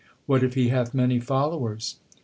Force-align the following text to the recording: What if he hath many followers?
What 0.25 0.41
if 0.43 0.55
he 0.55 0.69
hath 0.69 0.95
many 0.95 1.19
followers? 1.19 1.97